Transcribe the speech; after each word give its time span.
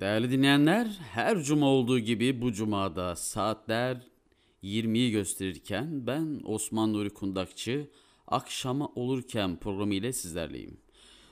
Değerli 0.00 0.30
dinleyenler, 0.30 0.86
her 1.12 1.42
cuma 1.42 1.66
olduğu 1.66 1.98
gibi 1.98 2.40
bu 2.40 2.52
cumada 2.52 3.16
saatler 3.16 4.06
20'yi 4.62 5.10
gösterirken 5.10 6.06
ben 6.06 6.40
Osman 6.44 6.92
Nuri 6.92 7.10
Kundakçı 7.10 7.90
Akşama 8.26 8.86
Olurken 8.94 9.56
programı 9.56 9.94
ile 9.94 10.12
sizlerleyim. 10.12 10.76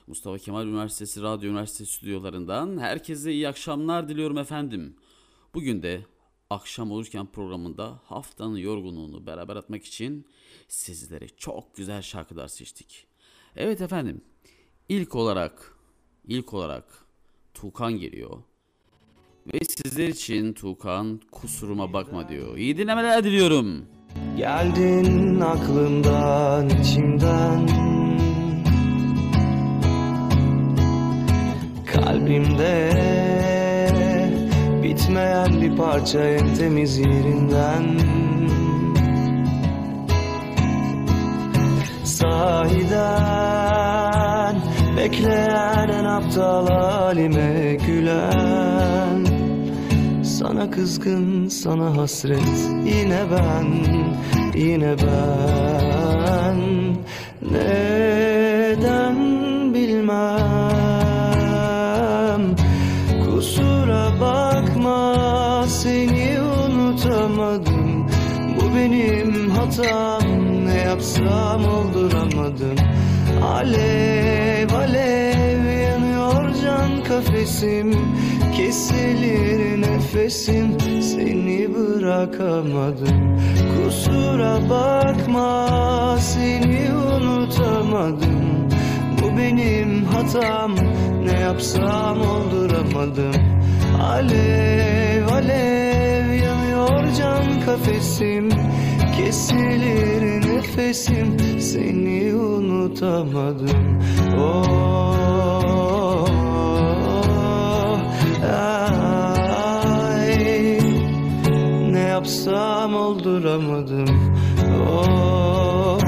Mustafa 0.07 0.37
Kemal 0.37 0.67
Üniversitesi 0.67 1.21
Radyo 1.21 1.49
Üniversitesi 1.49 1.93
stüdyolarından 1.93 2.77
herkese 2.77 3.31
iyi 3.31 3.47
akşamlar 3.47 4.09
diliyorum 4.09 4.37
efendim. 4.37 4.95
Bugün 5.53 5.83
de 5.83 6.05
Akşam 6.49 6.91
Olurken 6.91 7.25
programında 7.25 7.99
haftanın 8.03 8.57
yorgunluğunu 8.57 9.25
beraber 9.25 9.55
atmak 9.55 9.85
için 9.85 10.25
sizlere 10.67 11.27
çok 11.27 11.75
güzel 11.75 12.01
şarkılar 12.01 12.47
seçtik. 12.47 13.07
Evet 13.55 13.81
efendim, 13.81 14.21
ilk 14.89 15.15
olarak, 15.15 15.75
ilk 16.27 16.53
olarak 16.53 17.05
Tuğkan 17.53 17.93
geliyor. 17.93 18.43
Ve 19.47 19.59
sizler 19.65 20.07
için 20.07 20.53
Tuğkan 20.53 21.21
kusuruma 21.31 21.93
bakma 21.93 22.29
diyor. 22.29 22.57
İyi 22.57 22.77
dinlemeler 22.77 23.23
diliyorum. 23.23 23.85
Geldin 24.37 25.39
aklımdan 25.39 26.69
içimden 26.69 27.67
Kalbimde 31.85 32.91
bitmeyen 34.83 35.61
bir 35.61 35.77
parça 35.77 36.19
en 36.19 36.53
temiz 36.55 36.97
yerinden 36.97 37.99
Sahiden 42.03 43.41
bekleyen 44.97 45.89
en 45.89 46.05
aptal 46.05 46.67
halime 46.67 47.77
gülen 47.87 49.30
sana 50.41 50.71
kızgın, 50.71 51.47
sana 51.47 51.97
hasret. 51.97 52.69
Yine 52.85 53.21
ben, 53.31 53.65
yine 54.55 54.95
ben. 54.97 56.57
Neden 57.51 59.15
bilmem? 59.73 60.41
Kusura 63.25 64.11
bakma 64.21 65.65
seni 65.67 66.37
unutamadım. 66.41 68.07
Bu 68.55 68.75
benim 68.75 69.49
hatam. 69.49 70.21
Ne 70.65 70.75
yapsam 70.75 71.65
olduramadım. 71.65 72.75
Alev 73.43 74.73
alev 74.73 75.65
yanıyor 75.81 76.53
can 76.63 77.03
kafesim 77.03 77.95
Kesilir 78.57 79.81
nefesim 79.81 80.77
seni 81.01 81.69
bırakamadım. 81.75 83.37
Kusura 83.75 84.69
bakma 84.69 86.17
seni 86.19 86.93
unutamadım. 86.93 88.69
Bu 89.21 89.37
benim 89.37 90.05
hatam 90.05 90.75
ne 91.25 91.39
yapsam 91.39 92.21
olduramadım. 92.21 93.33
Alev 94.01 95.27
alev 95.27 96.33
yanıyor 96.33 97.13
can 97.17 97.61
kafesim. 97.65 98.49
Kesilir 99.17 100.47
nefesim 100.47 101.59
seni 101.59 102.35
unutamadım. 102.35 103.99
Oh 104.37 105.60
Ay, 108.43 110.37
ne 111.91 111.99
yapsam 111.99 112.95
olduramadım. 112.95 114.07
Oh, 114.89 115.99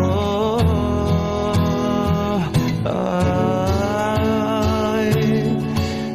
ay, 3.75 5.13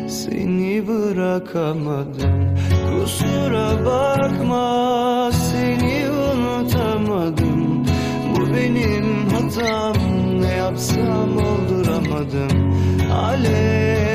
seni 0.08 0.88
bırakamadım. 0.88 2.56
Kusura 2.90 3.84
bakma 3.86 5.30
seni 5.32 6.10
unutamadım. 6.10 7.86
Bu 8.30 8.54
benim 8.54 9.30
hatam 9.30 9.96
ne 10.40 10.52
yapsam 10.52 11.36
olduramadım. 11.36 12.74
Alev 13.12 14.07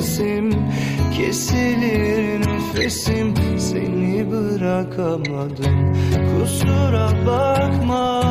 kafesim 0.00 0.50
Kesilir 1.16 2.40
nefesim. 2.40 3.34
Seni 3.58 4.30
bırakamadım 4.30 5.94
Kusura 6.12 7.10
bakma. 7.26 8.22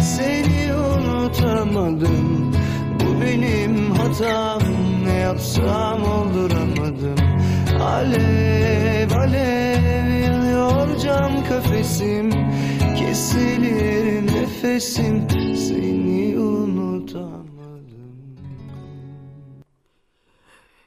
Seni 0.00 0.74
unutamadım. 0.74 2.52
Bu 3.00 3.20
benim 3.20 3.90
hatam. 3.90 4.62
Ne 5.04 5.12
yapsam 5.12 6.02
olduramadım. 6.02 7.18
Alev 7.80 9.10
alev 9.10 10.08
yanıyor 10.24 10.98
can 11.04 11.44
kafesim. 11.44 12.30
Kesilir 12.96 14.26
nefesim. 14.26 15.26
Seni 15.56 16.38
unutamadım 16.38 16.63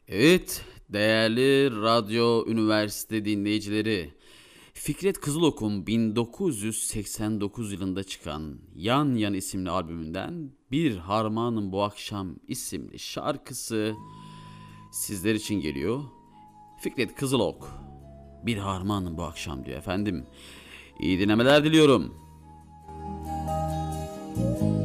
Evet, 0.10 0.66
değerli 0.90 1.82
Radyo 1.82 2.46
Üniversite 2.48 3.26
dinleyicileri. 3.26 4.14
Fikret 4.74 5.20
Kızılok'un 5.20 5.88
1989 5.88 7.72
yılında 7.72 8.04
çıkan 8.04 8.60
Yan 8.76 9.16
Yan 9.16 9.34
isimli 9.34 9.70
albümünden 9.70 10.52
Bir 10.72 10.98
Harmanın 10.98 11.72
Bu 11.72 11.84
Akşam 11.84 12.36
isimli 12.48 13.00
şarkısı 13.00 13.96
sizler 14.92 15.36
için 15.36 15.62
geliyor. 15.62 16.04
Fikret 16.82 17.16
Kızılok, 17.16 17.70
Bir 18.46 18.58
Harmanın 18.58 19.18
Bu 19.18 19.24
Akşam 19.24 19.66
diyor 19.66 19.78
efendim. 19.78 20.26
İyi 21.00 21.20
dinlemeler 21.20 21.64
diliyorum. 21.64 22.14
Sorum 24.36 24.77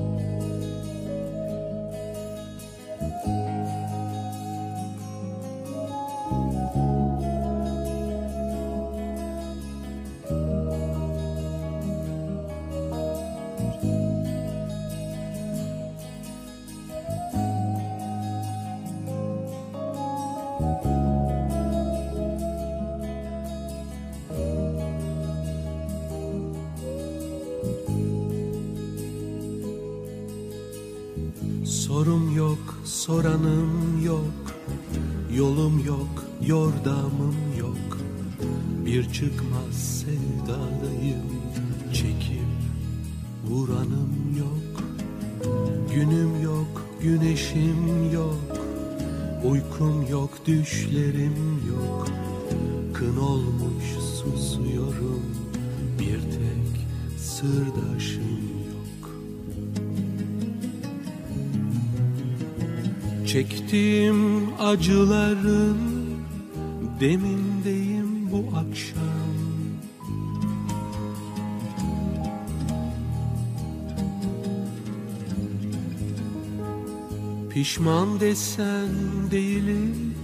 Pişman 77.55 78.21
desen 78.21 78.89
değilim 79.31 80.15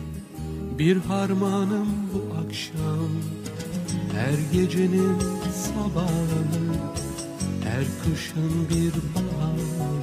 bir 0.79 0.97
harmanım 0.97 1.89
bu 2.15 2.35
akşam. 2.35 3.11
Her 4.13 4.53
gecenin 4.53 5.19
sabahı 5.53 6.45
her 7.65 7.85
kışın 8.05 8.69
bir 8.71 8.93
baharı 9.15 9.99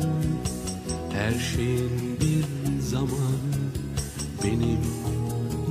her 1.11 1.39
şeyin 1.39 2.19
bir 2.21 2.45
zamanı. 2.81 3.65
Benim 4.43 4.81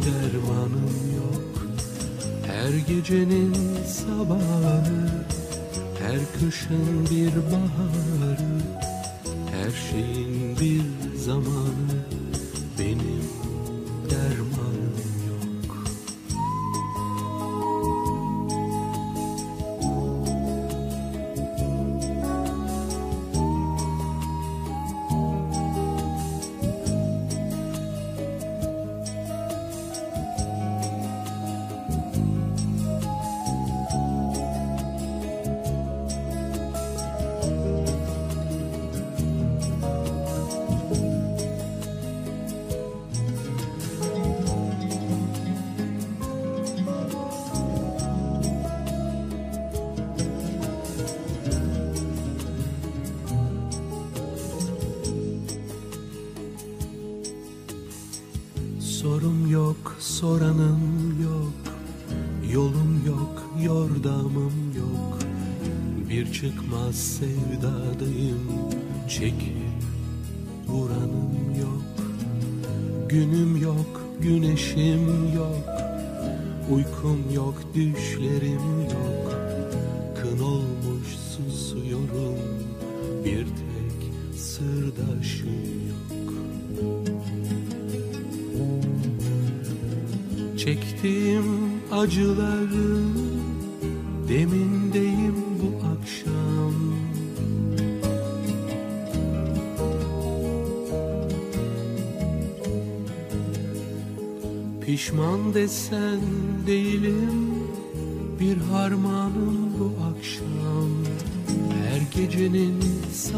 dermanım 0.04 1.14
yok 1.16 1.66
Her 2.46 2.94
gecenin 2.94 3.54
sabahı 3.86 5.24
Her 5.98 6.18
kışın 6.40 7.06
bir 7.10 7.36
baharı 7.36 8.60
Her 9.52 9.70
şeyin 9.90 10.56
bir 10.60 11.03
zamanı 11.24 11.93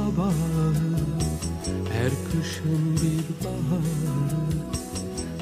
sabahı 0.06 0.74
her 1.92 2.10
kışın 2.10 2.96
bir 2.96 3.44
baharı 3.44 4.46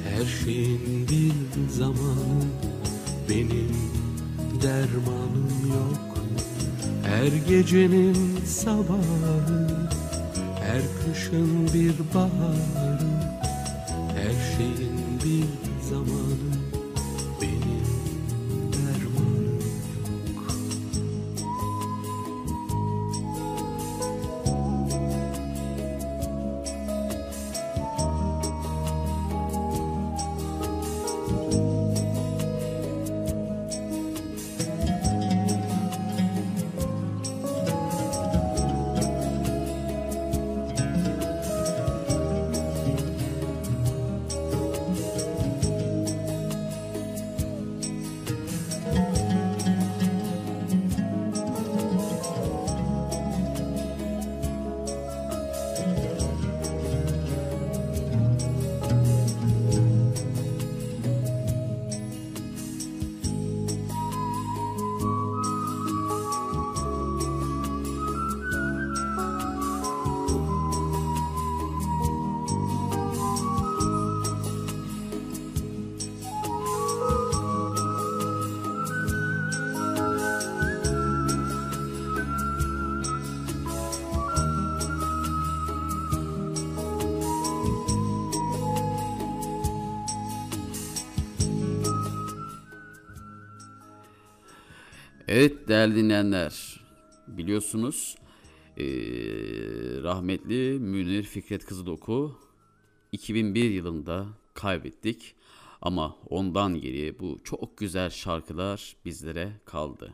her 0.04 0.24
şeyin 0.44 1.08
bir 1.08 1.70
zamanı 1.70 2.44
benim 3.28 3.76
dermanım 4.62 5.50
yok. 5.68 6.16
Her 7.02 7.48
gecenin 7.48 8.16
sabahı 8.46 9.68
her 10.60 10.82
kışın 11.04 11.68
bir 11.74 11.94
baharı 12.14 13.14
Her 14.16 14.56
şeyin 14.56 14.93
dinleyenler, 96.14 96.80
biliyorsunuz 97.26 98.16
eee, 98.76 100.02
rahmetli 100.02 100.78
Münir 100.80 101.22
Fikret 101.22 101.64
Kızılok'u 101.66 102.38
2001 103.12 103.70
yılında 103.70 104.26
kaybettik. 104.54 105.34
Ama 105.82 106.16
ondan 106.30 106.80
geriye 106.80 107.18
bu 107.18 107.38
çok 107.44 107.76
güzel 107.78 108.10
şarkılar 108.10 108.96
bizlere 109.04 109.52
kaldı. 109.64 110.12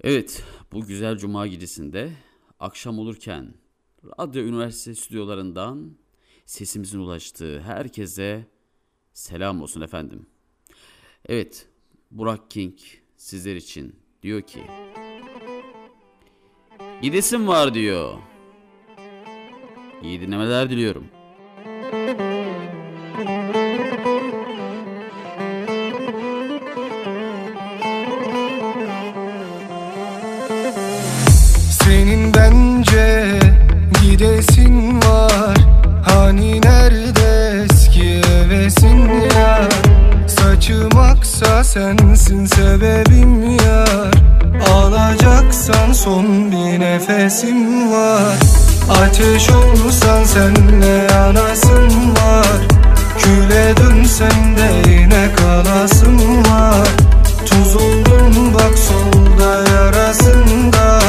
Evet, 0.00 0.44
bu 0.72 0.86
güzel 0.86 1.18
cuma 1.18 1.46
gecesinde 1.46 2.12
akşam 2.60 2.98
olurken 2.98 3.54
Radyo 4.20 4.42
Üniversite 4.42 4.94
stüdyolarından 4.94 5.96
sesimizin 6.46 6.98
ulaştığı 6.98 7.60
herkese 7.60 8.46
selam 9.12 9.62
olsun 9.62 9.80
efendim. 9.80 10.26
Evet, 11.26 11.68
Burak 12.10 12.50
King 12.50 12.78
sizler 13.16 13.56
için 13.56 14.03
diyor 14.24 14.42
ki 14.42 14.60
Gidesim 17.02 17.48
var 17.48 17.74
diyor. 17.74 18.12
İyi 20.02 20.20
dinlemeler 20.20 20.70
diliyorum. 20.70 21.04
Ateş 49.14 49.48
olsan 49.50 50.24
senle 50.24 51.06
yanasın 51.12 52.10
var. 52.10 52.46
Küle 53.18 53.76
dönsen 53.76 54.56
de 54.56 54.90
yine 54.90 55.28
kalasın 55.36 56.18
var. 56.44 56.88
Tuz 57.46 57.76
oldun 57.76 58.54
bak 58.54 58.78
solda 58.78 59.70
yarasında. 59.70 61.00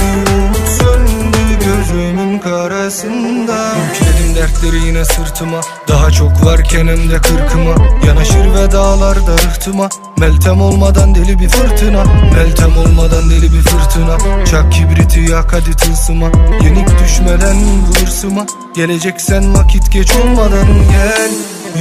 Bir 0.00 0.32
umut 0.32 0.68
söndü 0.68 1.64
gözümün 1.64 2.38
karasında. 2.38 3.72
Yükledim 3.92 4.34
dertleri 4.36 4.86
yine 4.86 5.04
sırtıma. 5.04 5.60
Daha 5.88 6.10
çok 6.10 6.44
varken 6.44 6.86
hem 6.86 7.10
de 7.10 7.16
kırkıma 7.16 7.74
Yanaşır 8.20 8.54
ve 8.54 8.72
dağlarda 8.72 9.32
rıhtıma 9.32 9.88
Meltem 10.18 10.60
olmadan 10.60 11.14
deli 11.14 11.38
bir 11.38 11.48
fırtına. 11.48 12.04
Meltem 12.34 12.76
olmadan 12.78 13.30
deli 13.30 13.52
bir 13.52 13.60
fırtına. 13.60 14.44
Çak 14.44 14.72
kibriti 14.72 15.20
yak 15.20 15.52
hadi 15.52 15.76
tılsıma. 15.76 16.30
Yenik 16.64 16.88
düşmeden 16.98 17.56
bu 17.88 18.00
hırsıma 18.00 18.46
Geleceksen 18.74 19.54
vakit 19.54 19.92
geç 19.92 20.10
olmadan 20.16 20.66
gel. 20.66 21.30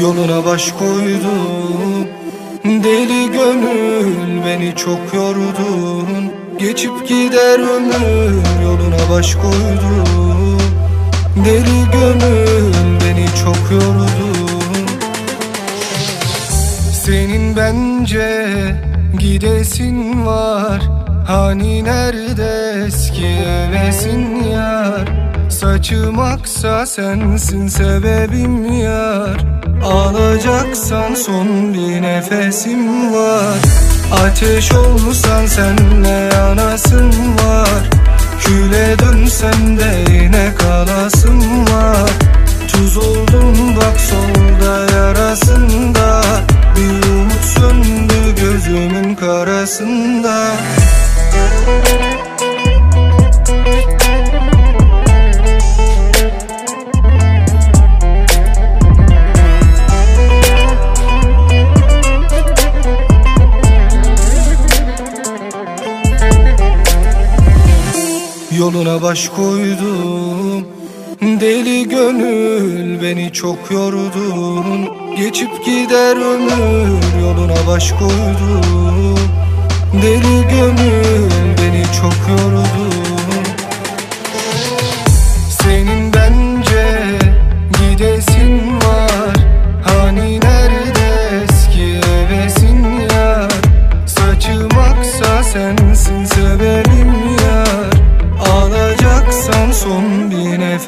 Yoluna 0.02 0.46
baş 0.46 0.72
koydum 0.72 2.08
Deli 2.66 3.32
gönül 3.32 4.46
beni 4.46 4.76
çok 4.76 5.14
yordun. 5.14 6.32
Geçip 6.60 7.08
gider 7.08 7.60
ömür 7.60 8.64
yoluna 8.64 9.10
baş 9.12 9.36
koydum 9.36 10.58
Deli 11.46 11.92
gönül 11.92 12.74
beni 13.06 13.26
çok 13.44 13.72
yordun 13.72 14.29
Senin 17.10 17.56
bence 17.56 18.56
gidesin 19.20 20.26
var. 20.26 20.82
Hani 21.28 21.84
nerede 21.84 22.84
eski 22.86 23.28
hevesin 23.28 24.44
yar? 24.44 25.10
Saçım 25.50 26.20
aksa 26.20 26.86
sensin 26.86 27.68
sebebim 27.68 28.74
yar. 28.82 29.38
Alacaksan 29.86 31.14
son 31.14 31.74
bir 31.74 32.02
nefesim 32.02 33.14
var. 33.14 33.58
Ateş 34.24 34.72
olsan 34.72 35.46
senle 35.46 36.30
yanasın 36.36 37.12
var. 37.46 37.90
Küle 38.40 39.00
dönsen 39.00 39.78
de 39.78 40.14
yine 40.14 40.54
kalasın 40.60 41.42
var. 41.62 42.10
Tuz 42.68 42.98
oldum 42.98 43.76
bak 43.76 44.00
solda 44.00 44.96
yarasında 44.96 46.22
Bir 46.80 47.10
umut 47.10 47.44
söndü 47.44 48.36
gözümün 48.42 49.16
karasında. 49.16 50.52
Yoluna 68.58 69.02
baş 69.02 69.30
koydum 69.30 70.79
Deli 71.22 71.90
gönül 71.90 73.02
beni 73.02 73.34
çok 73.34 73.72
yordun 73.72 74.90
Geçip 75.18 75.66
gider 75.66 76.16
ömür 76.16 77.22
yoluna 77.22 77.68
baş 77.68 77.92
koydum 77.92 79.20
Deli 80.02 80.48
gönül 80.48 81.32
beni 81.58 81.84
çok 82.02 82.30
yordun 82.30 83.46
Senin 85.62 86.14
bence 86.14 87.02
gidesin 87.82 88.69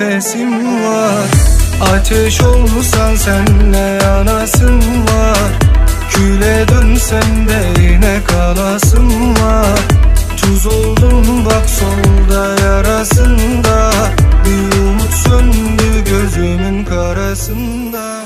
nefesim 0.02 0.84
var. 0.84 1.26
Ateş 1.94 2.42
olsan 2.42 3.16
senle 3.16 4.00
yanasın 4.04 4.82
var. 4.82 5.52
Küle 6.10 6.68
dönsen 6.68 7.48
de 7.48 7.82
yine 7.82 8.20
kalasın 8.28 9.36
var. 9.36 9.80
Tuz 10.38 10.66
oldum 10.66 11.46
bak 11.46 11.70
solda 11.70 12.66
yarasında. 12.66 13.92
Bir 14.46 14.78
umut 14.78 15.14
söndü 15.14 16.04
gözümün 16.10 16.86
karasında 16.86 18.21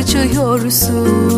harcıyorsun 0.00 1.29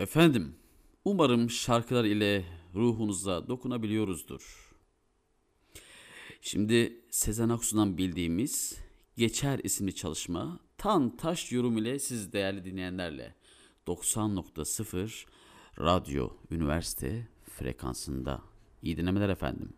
Efendim, 0.00 0.54
umarım 1.04 1.50
şarkılar 1.50 2.04
ile 2.04 2.44
ruhunuza 2.74 3.48
dokunabiliyoruzdur. 3.48 4.72
Şimdi 6.40 7.04
Sezen 7.10 7.48
Aksu'dan 7.48 7.98
bildiğimiz 7.98 8.78
Geçer 9.16 9.60
isimli 9.62 9.94
çalışma 9.94 10.60
tan 10.78 11.16
taş 11.16 11.52
yorum 11.52 11.78
ile 11.78 11.98
siz 11.98 12.32
değerli 12.32 12.64
dinleyenlerle 12.64 13.34
90.0 13.86 15.26
Radyo 15.80 16.30
Üniversite 16.50 17.28
frekansında. 17.44 18.42
İyi 18.82 18.96
dinlemeler 18.96 19.28
efendim. 19.28 19.72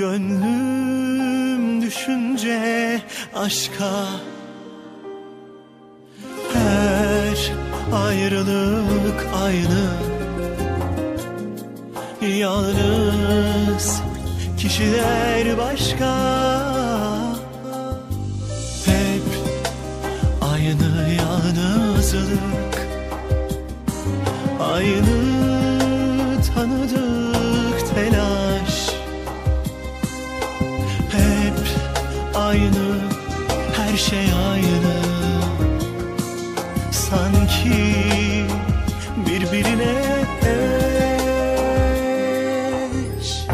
Gönlüm 0.00 1.82
düşünce 1.82 3.00
aşka. 3.34 4.06
Her 6.52 7.52
ayrılık 7.92 9.26
aynı. 9.44 9.90
Yalnız 12.36 14.02
kişiler 14.58 15.58
başka. 15.58 16.16
Hep 18.86 19.28
aynı 20.40 21.12
yalnızlık. 21.12 22.88
Aynı 24.60 25.22
tanıdık. 26.54 26.99
şey 34.00 34.32
ayrı 34.50 35.00
Sanki 36.90 38.04
birbirine 39.26 39.94
eş. 43.20 43.46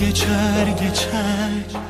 Geçer 0.00 0.66
geçer. 0.66 1.80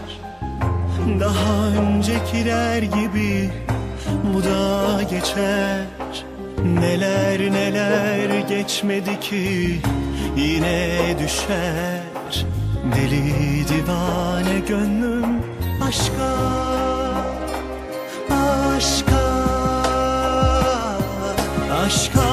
Daha 1.20 1.66
öncekiler 1.66 2.82
gibi 2.82 3.50
Bu 4.34 4.44
da 4.44 5.02
geçer. 5.02 5.84
Neler 6.64 7.52
neler 7.52 8.48
geçmedi 8.48 9.20
ki 9.20 9.80
Yine 10.36 10.98
düşer. 11.18 12.44
Deli 12.96 13.68
divane 13.68 14.58
gönlüm 14.68 15.42
aşka 15.88 16.83
aşka 21.84 22.23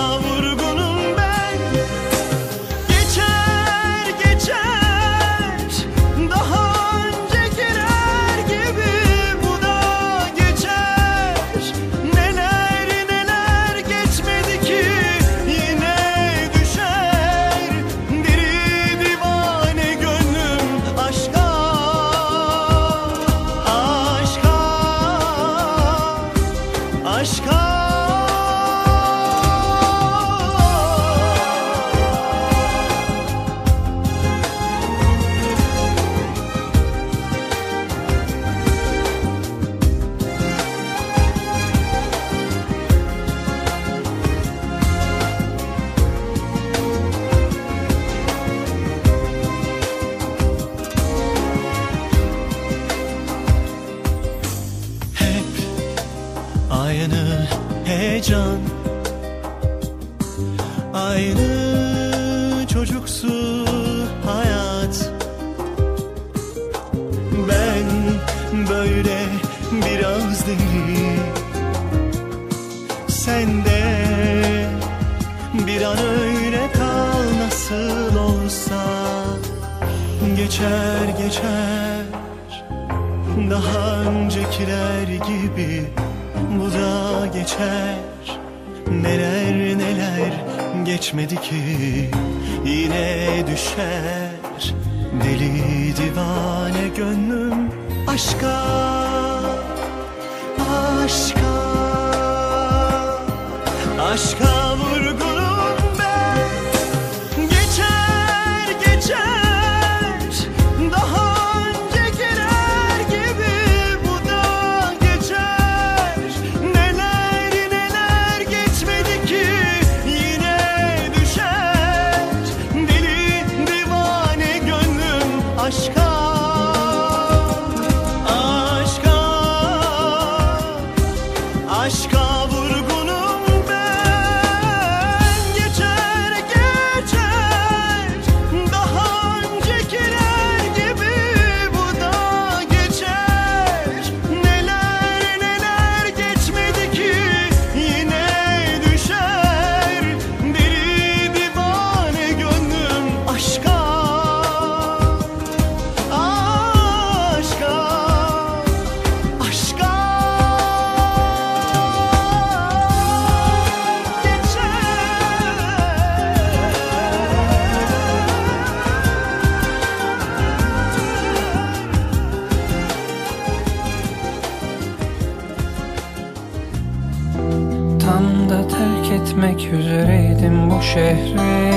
terk 179.62 179.74
üzereydim 179.74 180.70
bu 180.70 180.82
şehri 180.82 181.72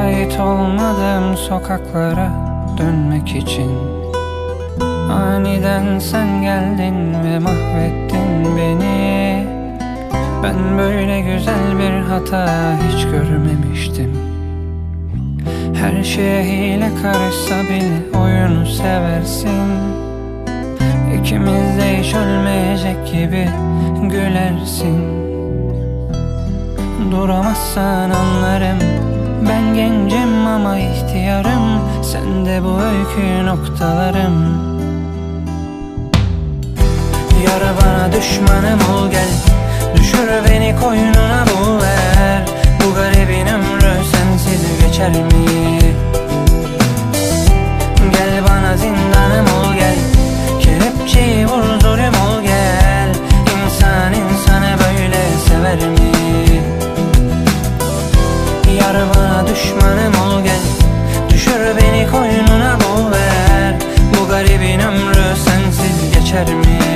Ait 0.00 0.40
olmadığım 0.40 1.36
sokaklara 1.36 2.30
dönmek 2.78 3.36
için. 3.36 3.70
Aniden 5.10 5.98
sen 5.98 6.42
geldin 6.42 7.24
ve 7.24 7.38
mahvettin 7.38 8.56
beni. 8.56 9.46
Ben 10.42 10.78
böyle 10.78 11.20
güzel 11.20 11.78
bir 11.78 12.08
hata 12.08 12.76
hiç 12.88 13.04
görmemiştim. 13.04 14.12
Her 15.74 16.04
şeye 16.04 16.44
hile 16.44 16.90
karışsa 17.02 17.62
bile 17.62 18.18
oyunu 18.18 18.66
seversin. 18.66 19.70
İkimiz 21.20 21.78
de 21.78 22.02
hiç 22.02 22.14
ölmeyecek 22.14 23.06
gibi 23.12 23.48
gülersin 24.02 25.15
Duramazsan 27.10 28.10
anlarım. 28.10 28.78
Ben 29.48 29.74
gencim 29.74 30.46
ama 30.46 30.78
ihtiyarım. 30.78 31.80
Sen 32.02 32.46
de 32.46 32.64
bu 32.64 32.80
öykü 32.80 33.46
noktalarım. 33.46 34.66
Yar 37.46 37.62
bana 37.82 38.12
düşmanım 38.12 38.80
ol 38.94 39.10
gel. 39.10 39.28
Düşür 39.96 40.28
beni 40.48 40.76
koynuna 40.80 41.44
bul 41.46 41.82
ver. 41.82 42.42
Bu 42.80 42.94
garibin 42.94 43.46
ömrü 43.46 44.04
sensiz 44.12 44.80
geçer 44.86 45.10
mi? 45.10 46.05
Bana 58.96 59.46
düşmanım 59.46 60.14
ol 60.14 60.44
gel 60.44 60.60
Düşür 61.28 61.76
beni 61.76 62.10
koynuna 62.10 62.78
bul 62.80 63.10
ver 63.12 63.74
Bu 64.14 64.28
garibin 64.28 64.80
ömrü 64.80 65.36
sensiz 65.44 66.14
geçer 66.14 66.54
mi? 66.54 66.95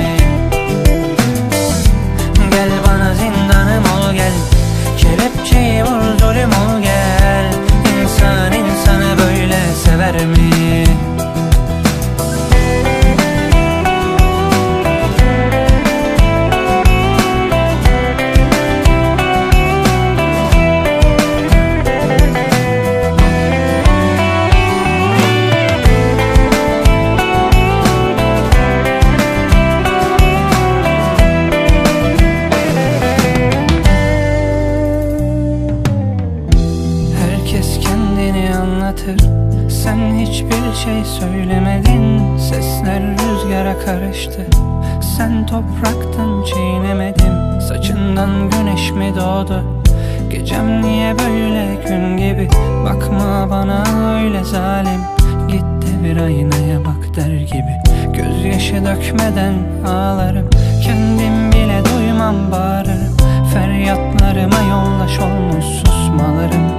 Bak 57.01 57.15
der 57.15 57.31
gibi. 57.31 57.81
Gözyaşı 58.13 58.85
dökmeden 58.85 59.53
ağlarım. 59.87 60.49
Kendim 60.83 61.51
bile 61.51 61.81
duymam 61.85 62.51
bağırırım. 62.51 63.17
Feryatlarıma 63.53 64.59
yollaş 64.69 65.19
olmuş 65.19 65.65
susmalarım. 65.65 66.71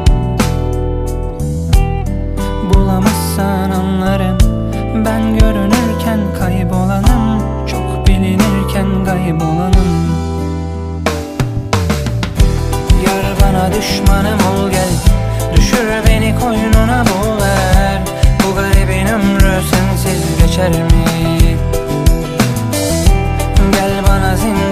Bulamazsan 2.75 3.71
anlarım. 3.71 4.39
Ben 5.05 5.39
görünürken 5.39 6.21
kaybolanım. 6.39 7.43
Çok 7.67 8.07
bilinirken 8.07 9.05
kaybolanım. 9.05 9.93
Yar 13.07 13.25
bana 13.43 13.73
düşmanım 13.73 14.39
ol 14.39 14.71
gel. 14.71 14.93
Düşür 15.57 15.89
beni 16.07 16.35
koynuna 16.41 17.05
Bu 17.07 17.42
garibin 18.83 19.07
ömrü 19.07 19.63
sensiz 19.71 20.39
geçer 20.39 20.71
mi? 20.71 21.05
Gel 23.73 23.93
bana 24.09 24.37
zindanım 24.37 24.72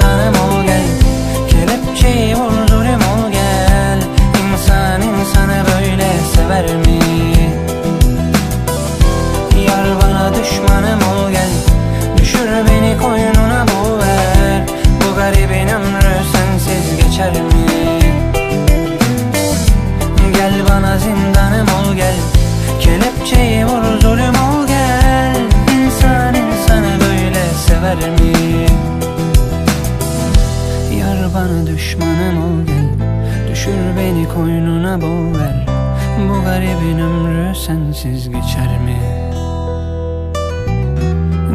sensiz 37.70 38.30
geçer 38.30 38.78
mi? 38.84 39.00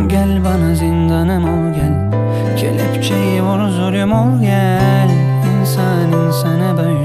Gel 0.08 0.44
bana 0.46 0.76
zindanım 0.76 1.44
ol 1.44 1.74
gel 1.76 2.12
Kelepçeyi 2.58 3.42
vur 3.44 3.70
zulüm 3.70 4.12
ol 4.12 4.42
gel 4.42 5.10
İnsan 5.62 6.12
insanı 6.12 6.78
böyle 6.78 7.05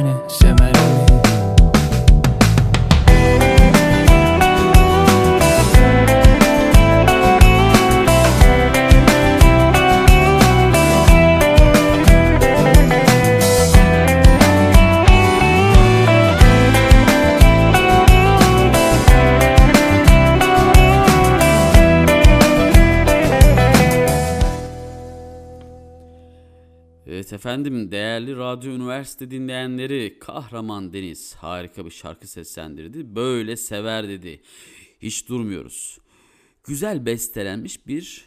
efendim 27.50 27.90
değerli 27.90 28.36
Radyo 28.36 28.72
Üniversite 28.72 29.30
dinleyenleri 29.30 30.18
Kahraman 30.18 30.92
Deniz 30.92 31.34
harika 31.34 31.84
bir 31.84 31.90
şarkı 31.90 32.26
seslendirdi. 32.26 33.14
Böyle 33.14 33.56
sever 33.56 34.08
dedi. 34.08 34.40
Hiç 35.02 35.28
durmuyoruz. 35.28 35.98
Güzel 36.64 37.06
bestelenmiş 37.06 37.86
bir 37.86 38.24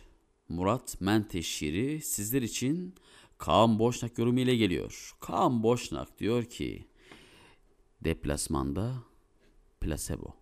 Murat 0.49 1.01
Menteş 1.01 1.47
şiiri 1.47 2.01
sizler 2.01 2.41
için 2.41 2.95
Kaan 3.37 3.79
Boşnak 3.79 4.17
yorumu 4.17 4.39
ile 4.39 4.55
geliyor. 4.55 5.15
Kaan 5.19 5.63
Boşnak 5.63 6.19
diyor 6.19 6.43
ki 6.43 6.87
deplasmanda 8.01 8.93
plasebo. 9.81 10.35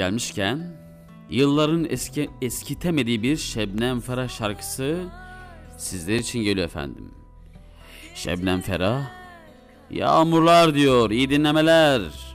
gelmişken 0.00 0.76
yılların 1.30 1.86
eski, 1.90 2.30
eskitemediği 2.42 3.22
bir 3.22 3.36
Şebnem 3.36 4.00
Ferah 4.00 4.28
şarkısı 4.28 5.04
sizler 5.78 6.18
için 6.18 6.42
geliyor 6.42 6.66
efendim. 6.66 7.10
Şebnem 8.14 8.60
Ferah 8.60 9.02
Yağmurlar 9.90 10.74
diyor 10.74 11.10
iyi 11.10 11.30
dinlemeler. 11.30 12.29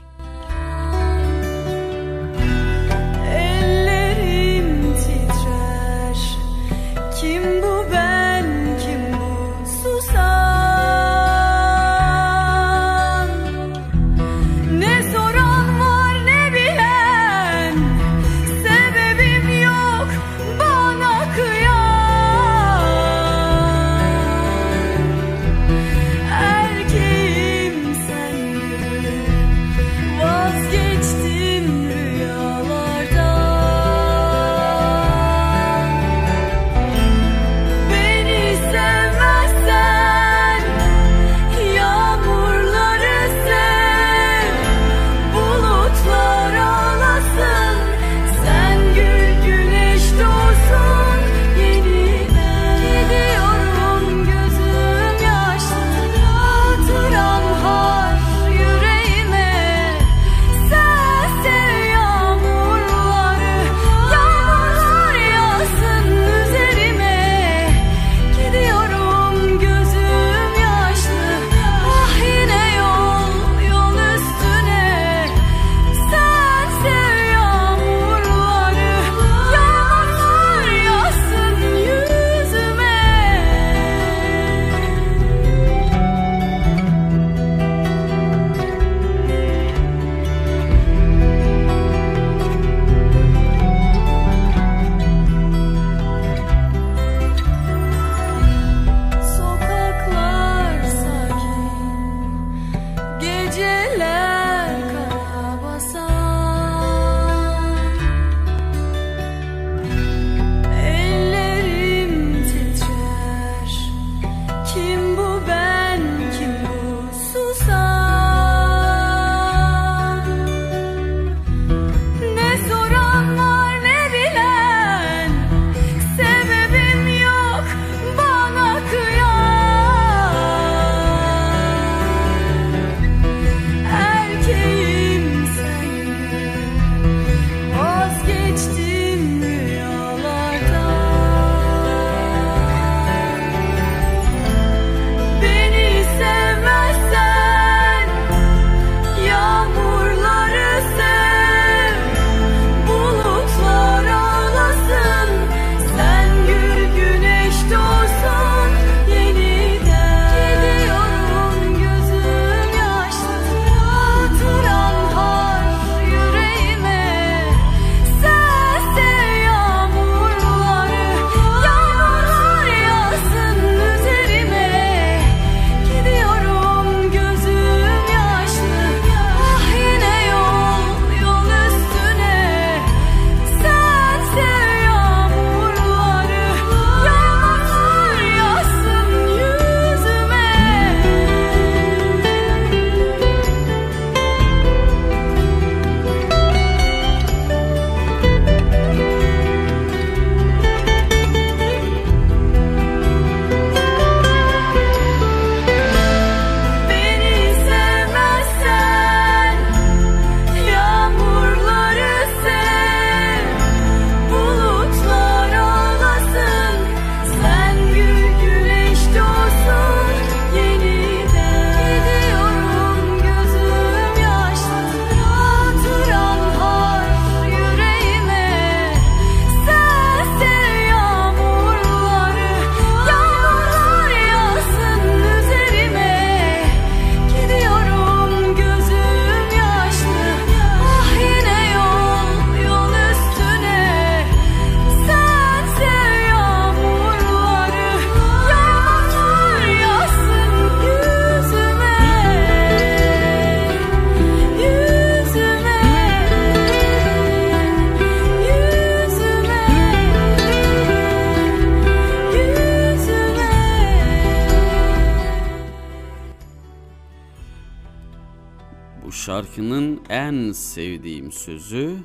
En 270.26 270.52
sevdiğim 270.52 271.32
sözü 271.32 271.98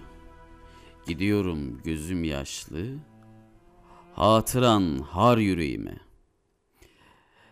Gidiyorum 1.08 1.82
gözüm 1.84 2.24
yaşlı 2.24 2.86
Hatıran 4.16 5.00
har 5.00 5.38
yüreğime 5.38 5.98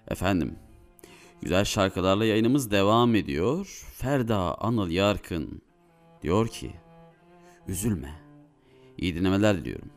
Efendim 0.08 0.56
Güzel 1.42 1.66
şarkılarla 1.66 2.26
yayınımız 2.26 2.72
devam 2.72 3.16
ediyor. 3.16 3.86
Ferda 3.94 4.62
Anıl 4.62 4.90
Yarkın 4.90 5.62
diyor 6.22 6.48
ki 6.48 6.72
Üzülme. 7.68 8.14
İyi 8.98 9.16
dinlemeler 9.16 9.58
diliyorum. 9.58 9.90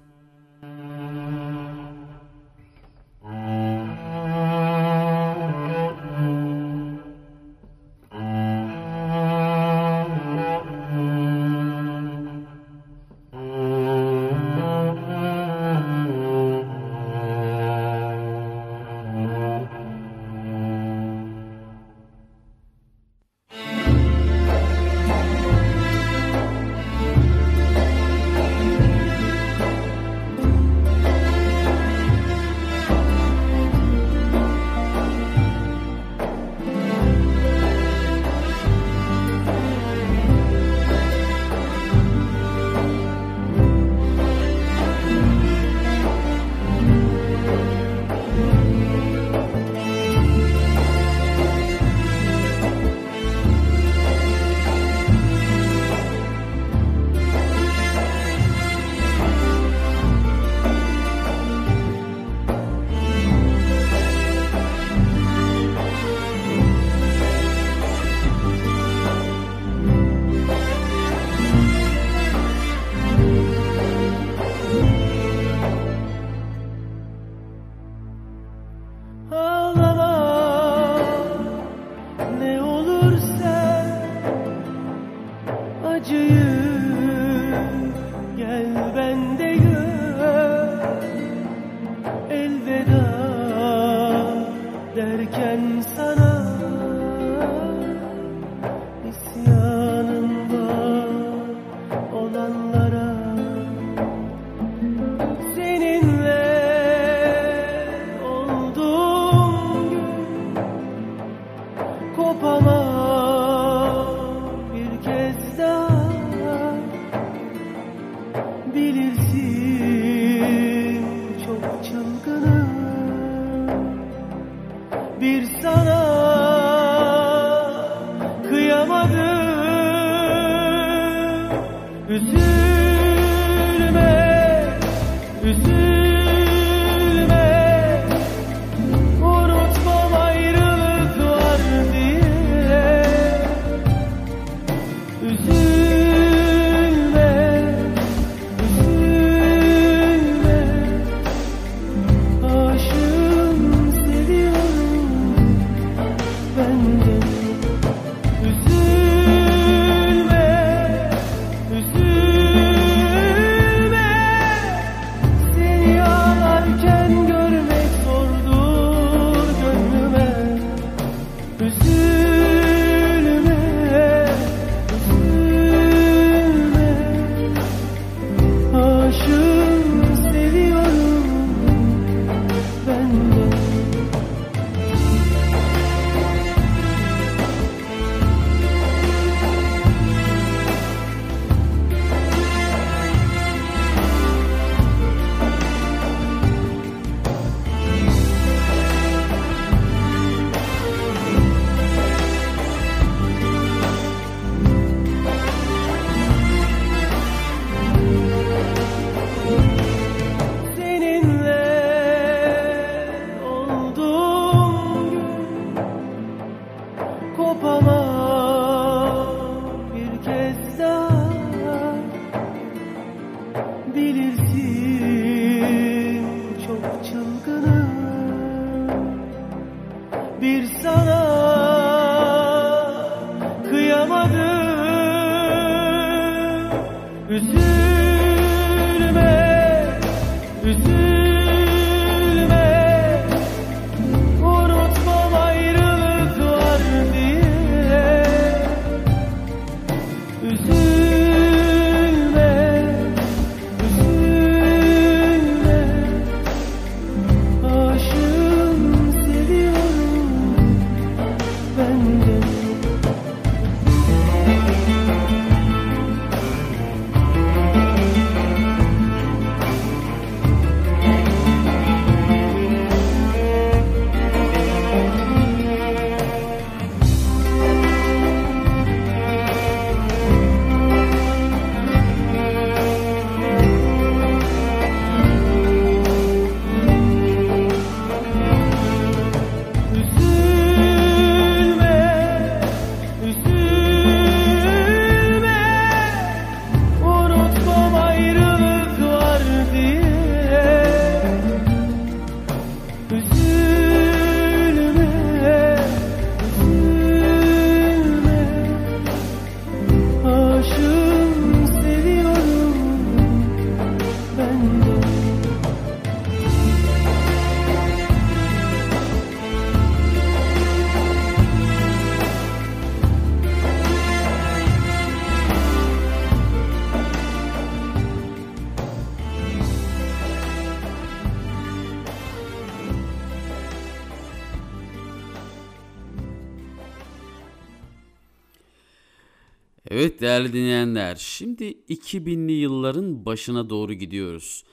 Dinleyenler, 341.03 341.16
şimdi 341.16 341.64
2000'li 341.88 342.53
yılların 342.53 343.26
başına 343.26 343.70
doğru 343.70 343.92
gidiyoruz. 343.92 344.64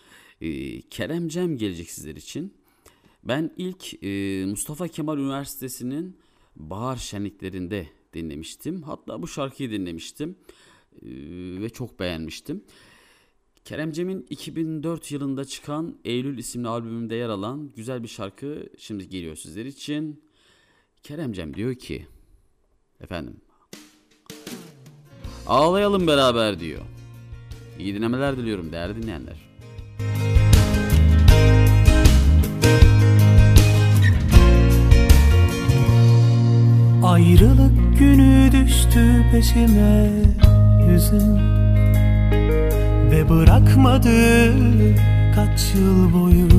Ee, 0.41 0.81
Kerem 0.81 1.27
Cem 1.27 1.57
gelecek 1.57 1.89
sizler 1.89 2.15
için. 2.15 2.53
Ben 3.23 3.51
ilk 3.57 4.03
e, 4.03 4.45
Mustafa 4.45 4.87
Kemal 4.87 5.17
Üniversitesi'nin 5.17 6.17
bahar 6.55 6.97
şenliklerinde 6.97 7.87
dinlemiştim. 8.13 8.81
Hatta 8.81 9.21
bu 9.21 9.27
şarkıyı 9.27 9.71
dinlemiştim 9.71 10.35
Ee, 11.01 11.61
ve 11.61 11.69
çok 11.69 11.99
beğenmiştim. 11.99 12.63
Kerem 13.65 13.91
Cem'in 13.91 14.25
2004 14.29 15.11
yılında 15.11 15.45
çıkan 15.45 15.99
Eylül 16.05 16.37
isimli 16.37 16.67
albümünde 16.67 17.15
yer 17.15 17.29
alan 17.29 17.71
güzel 17.75 18.03
bir 18.03 18.07
şarkı 18.07 18.69
şimdi 18.77 19.09
geliyor 19.09 19.35
sizler 19.35 19.65
için. 19.65 20.23
Kerem 21.03 21.33
Cem 21.33 21.53
diyor 21.53 21.75
ki, 21.75 22.07
efendim 22.99 23.41
Ağlayalım 25.49 26.07
beraber 26.07 26.59
diyor. 26.59 26.81
İyi 27.79 27.95
dinlemeler 27.95 28.37
diliyorum 28.37 28.71
değerli 28.71 29.03
dinleyenler. 29.03 29.35
Ayrılık 37.03 37.99
günü 37.99 38.51
düştü 38.51 39.25
peşime 39.31 40.09
hüzün 40.87 41.37
Ve 43.11 43.29
bırakmadı 43.29 44.53
kaç 45.35 45.75
yıl 45.75 46.13
boyu 46.13 46.49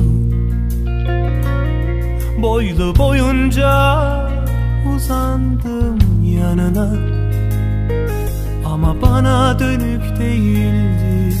Boylu 2.41 2.95
boyunca 2.97 3.71
uzandım 4.95 5.99
yanına 6.23 7.20
Ama 8.83 9.01
bana 9.01 9.59
dönük 9.59 10.19
değildi 10.19 11.37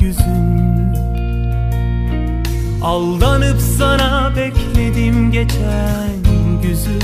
yüzün. 0.00 0.94
Aldanıp 2.82 3.60
sana 3.78 4.32
bekledim 4.36 5.32
geçen 5.32 6.12
güzü. 6.62 6.98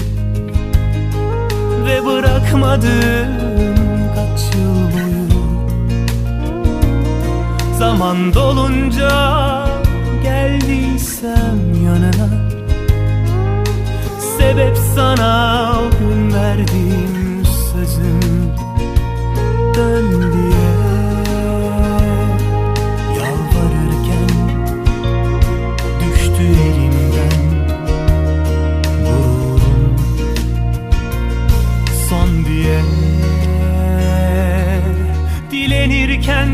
Ve 1.86 2.07
bırakmadım 2.07 3.34
kaç 4.14 4.57
yıl 4.57 4.93
boyu. 4.93 5.28
Zaman 7.78 8.34
dolunca 8.34 9.66
geldiysem 10.22 11.84
yanına. 11.84 12.28
Sebep 14.39 14.76
sana 14.95 15.72
o 15.80 15.91
gün 15.99 16.34
verdiğim 16.34 17.17
Dön 19.78 20.10
diye. 20.32 20.70
Yalvarırken 23.16 24.30
düştü 26.00 26.42
elimden 26.42 27.40
Gururum. 29.04 29.96
Son 32.08 32.30
diye 32.44 32.80
Dilenirken 35.50 36.50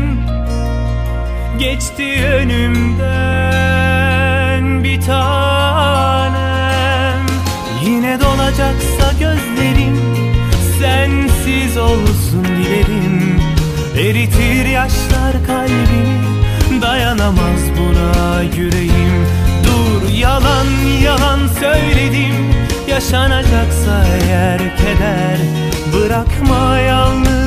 geçti 1.59 2.07
önümden 2.33 3.43
bir 4.83 5.01
tanem. 5.01 6.05
Yine 7.85 8.19
dolacaksa 8.19 9.11
gözlerim 9.19 9.74
sensiz 11.45 11.77
olsun 11.77 12.45
dilerim. 12.45 13.39
Eritir 13.97 14.65
yaşlar 14.65 15.45
kalbimi 15.47 16.81
dayanamaz 16.81 17.61
buna 17.77 18.41
yüreğim. 18.41 19.27
Dur 19.63 20.09
yalan 20.09 20.67
yalan 21.03 21.39
söyledim. 21.59 22.53
Yaşanacaksa 22.87 24.05
eğer 24.21 24.59
keder. 24.77 25.37
Bırakma 25.93 26.77
yalnız 26.77 27.44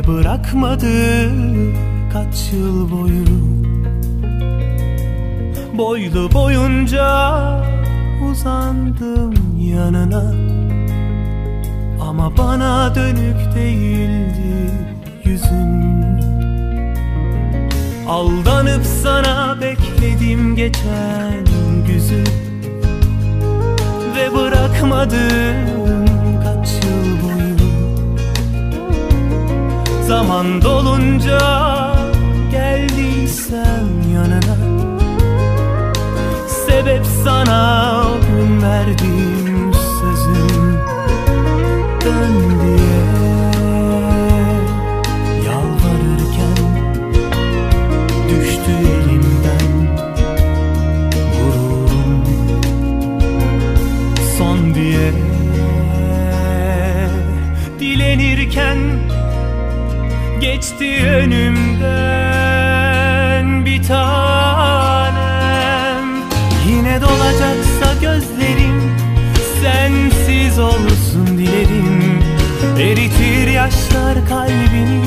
Ve 0.00 0.06
bırakmadı 0.06 1.30
kaç 2.12 2.52
yıl 2.52 2.90
boyu. 2.90 3.24
Boylu 5.78 6.32
boyunca 6.32 7.06
uzandım 8.30 9.34
yanına. 9.60 10.34
Ama 12.08 12.36
bana 12.36 12.94
dönük 12.94 13.54
değildi 13.54 14.72
yüzün. 15.24 16.20
Aldanıp 18.08 18.84
sana 19.02 19.56
bekledim 19.60 20.56
geçen 20.56 21.44
güzü. 21.86 22.24
Ve 24.16 24.34
bırakmadım 24.34 25.69
Zaman 30.10 30.62
dolunca 30.62 31.38
geldiysem 32.50 33.88
yanına. 34.14 34.56
Sebep 36.48 37.06
sana 37.24 38.04
gün 38.26 38.62
verdiğim 38.62 39.72
sözüm. 39.74 40.78
Dön 42.04 42.60
geçti 60.80 61.06
önümden 61.06 61.86
bir 63.64 63.82
tanem. 63.82 65.20
Yine 66.68 67.00
dolacaksa 67.00 67.94
gözlerim 68.00 68.96
sensiz 69.62 70.58
olsun 70.58 71.26
dilerim. 71.38 72.22
Eritir 72.78 73.46
yaşlar 73.46 74.28
kalbini 74.28 75.02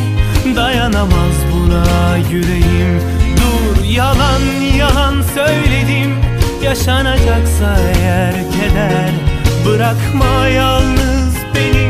dayanamaz 0.56 1.36
buna 1.54 2.18
yüreğim. 2.32 3.02
Dur 3.38 3.84
yalan 3.84 4.42
yalan 4.78 5.22
söyledim. 5.22 6.16
Yaşanacaksa 6.64 7.78
eğer 8.00 8.34
keder. 8.34 9.12
Bırakma 9.66 10.48
yalnız 10.48 11.36
beni 11.56 11.88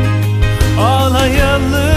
ağlayalım 0.80 1.93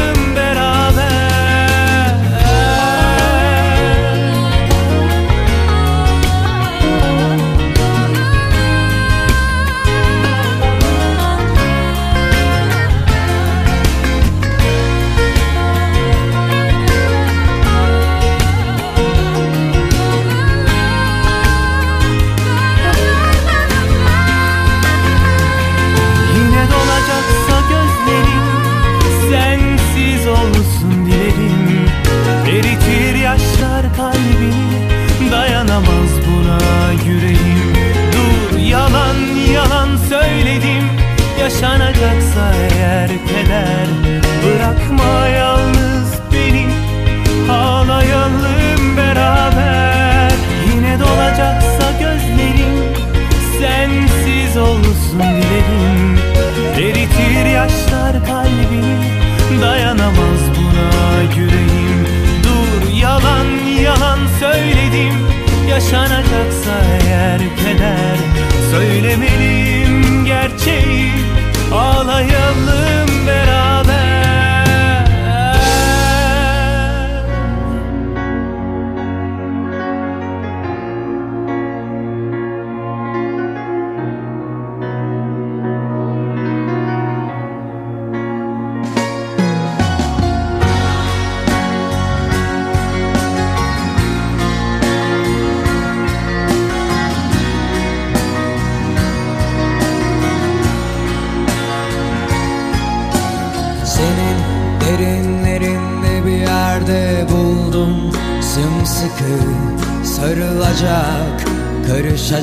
Dayanamaz 59.61 60.41
buna 60.57 61.21
yüreğim. 61.35 62.07
Dur 62.43 62.93
yalan 63.01 63.47
yalan 63.83 64.19
söyledim. 64.39 65.27
Yaşanacaksa 65.69 66.71
eğer 67.01 67.39
keder. 67.39 68.17
Söylemeliyim 68.71 70.25
gerçeği. 70.25 71.11
Ağlayalım 71.73 72.86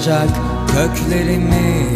Karışacak 0.05 0.29
köklerimi. 0.69 1.89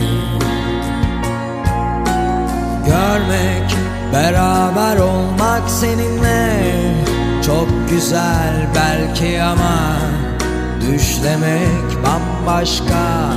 Görmek, 2.87 3.77
beraber 4.13 4.97
olmak 4.97 5.71
seninle 5.71 6.63
Çok 7.47 7.69
güzel 7.91 8.69
belki 8.75 9.43
ama 9.43 9.97
Düşlemek 10.81 12.05
bambaşka. 12.05 13.33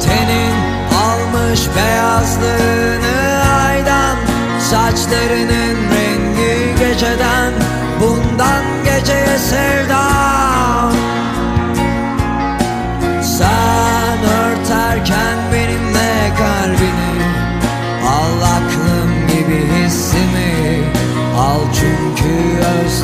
Tenin 0.00 0.54
almış 1.04 1.60
beyazlığını 1.76 3.42
aydan 3.66 4.16
Saçlarının 4.60 5.76
rengi 5.94 6.78
geceden 6.78 7.52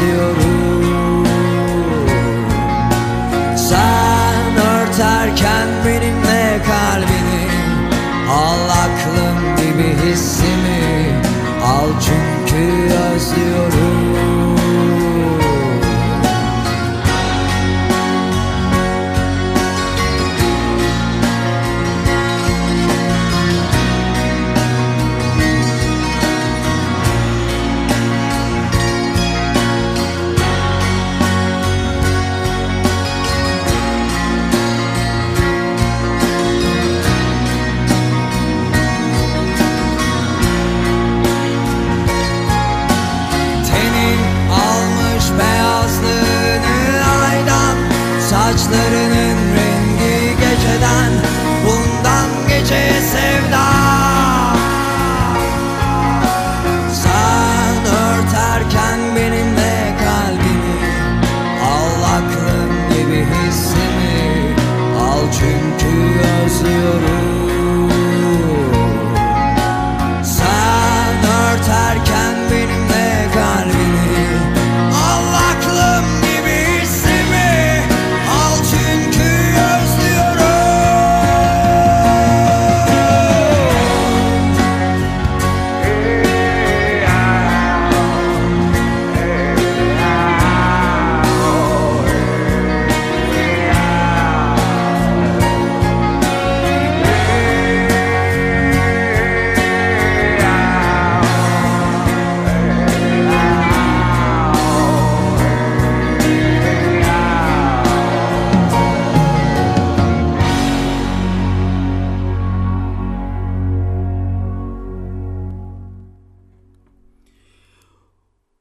You. 0.01 0.40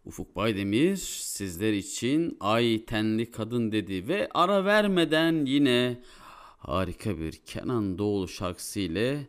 Ufuk 0.10 0.36
Baydemir 0.36 0.96
sizler 0.96 1.74
için 1.74 2.38
Ay 2.40 2.86
Tenli 2.86 3.32
Kadın 3.32 3.72
dedi 3.72 4.08
ve 4.08 4.30
ara 4.34 4.66
vermeden 4.66 5.46
yine 5.46 6.02
harika 6.58 7.20
bir 7.20 7.32
Kenan 7.32 7.98
Doğulu 7.98 8.28
şarkısı 8.28 8.80
ile 8.80 9.28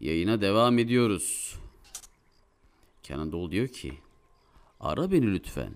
yayına 0.00 0.40
devam 0.40 0.78
ediyoruz. 0.78 1.56
Kenan 3.02 3.32
Doğulu 3.32 3.50
diyor 3.50 3.68
ki 3.68 3.92
ara 4.80 5.12
beni 5.12 5.32
lütfen. 5.32 5.72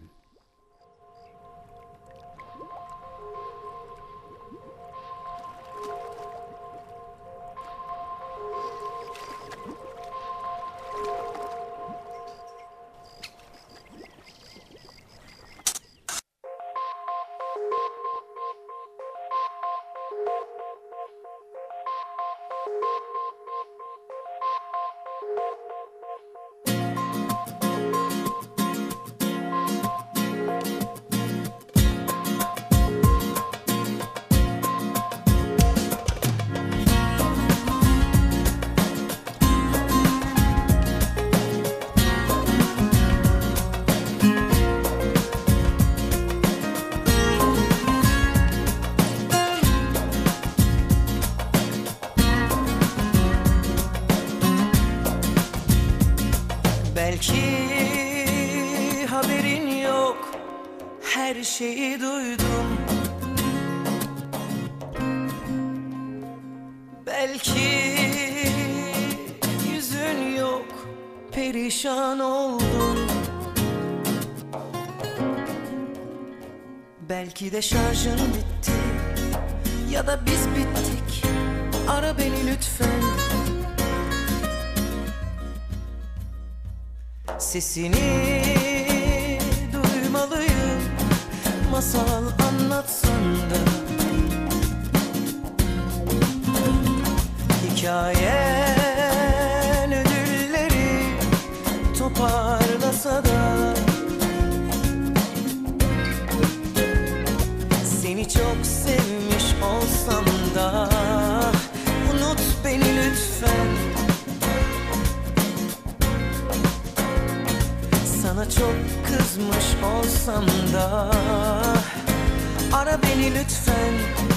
Ara 122.75 122.99
beni 123.03 123.35
lütfen 123.35 124.34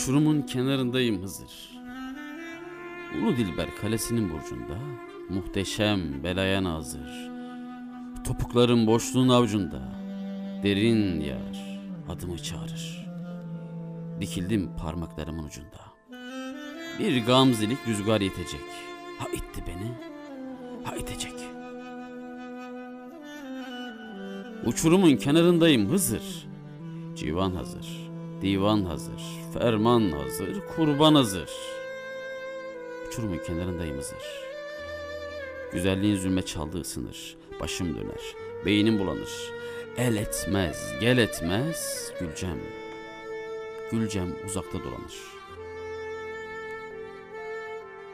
Uçurumun 0.00 0.42
kenarındayım 0.42 1.22
Hızır. 1.22 1.70
Ulu 3.18 3.36
Dilber 3.36 3.76
kalesinin 3.80 4.30
burcunda 4.30 4.78
muhteşem 5.28 6.24
belaya 6.24 6.64
nazır. 6.64 7.30
Topuklarım 8.24 8.86
boşluğun 8.86 9.28
avcunda. 9.28 9.82
Derin 10.62 11.20
yar 11.20 11.80
adımı 12.08 12.38
çağırır. 12.38 13.06
Dikildim 14.20 14.70
parmaklarımın 14.76 15.44
ucunda. 15.44 15.80
Bir 16.98 17.26
gamzelik 17.26 17.78
rüzgar 17.88 18.20
yetecek. 18.20 18.60
Ha 19.18 19.28
itti 19.28 19.64
beni, 19.66 19.92
ha 20.84 20.96
itecek. 20.96 21.34
Uçurumun 24.66 25.16
kenarındayım 25.16 25.90
Hızır. 25.90 26.46
Civan 27.16 27.54
hazır, 27.54 28.09
divan 28.42 28.84
hazır, 28.84 29.22
ferman 29.54 30.12
hazır, 30.12 30.60
kurban 30.76 31.14
hazır. 31.14 31.50
Uçurumun 33.08 33.38
kenarındayım 33.38 33.98
Hızır. 33.98 34.50
Güzelliğin 35.72 36.16
zulme 36.16 36.42
çaldığı 36.42 36.84
sınır, 36.84 37.36
başım 37.60 37.96
döner, 37.96 38.34
beynim 38.66 38.98
bulanır. 38.98 39.52
El 39.96 40.16
etmez, 40.16 40.92
gel 41.00 41.18
etmez, 41.18 42.12
Gülcem. 42.20 42.58
Gülcem 43.90 44.36
uzakta 44.46 44.78
dolanır. 44.78 45.14